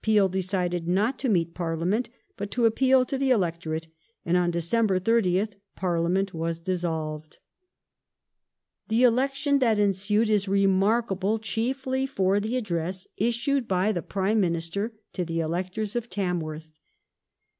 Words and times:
Peel 0.00 0.28
decided 0.28 0.86
not 0.86 1.18
to 1.18 1.28
meet 1.28 1.54
Parliament, 1.54 2.08
but 2.36 2.52
to 2.52 2.66
appeal 2.66 3.04
to 3.04 3.18
the 3.18 3.30
electorate, 3.32 3.88
and 4.24 4.36
on 4.36 4.48
December 4.48 5.00
30th 5.00 5.54
Parliament 5.74 6.32
was 6.32 6.60
dissolved. 6.60 7.38
The 8.86 9.00
Tarn 9.00 9.00
The 9.00 9.02
election 9.08 9.58
that 9.58 9.80
ensued 9.80 10.30
is 10.30 10.46
remarkable 10.46 11.40
chiefly 11.40 12.06
for 12.06 12.38
the 12.38 12.56
address 12.56 13.06
'^°^^]{ 13.08 13.08
issued 13.16 13.66
by 13.66 13.90
the 13.90 14.02
Prime 14.02 14.38
Minister 14.40 14.92
to 15.14 15.24
the 15.24 15.40
electors 15.40 15.96
of 15.96 16.08
Tam 16.08 16.38
worth. 16.38 16.78